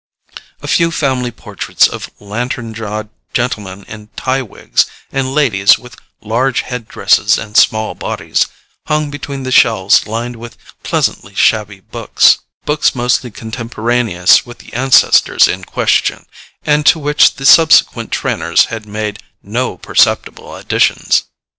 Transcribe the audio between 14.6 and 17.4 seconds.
ancestors in question, and to which